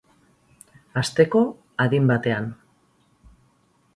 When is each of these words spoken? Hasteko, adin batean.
Hasteko, 1.01 1.41
adin 1.85 2.09
batean. 2.13 2.49